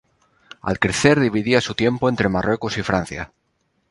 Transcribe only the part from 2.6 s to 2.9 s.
y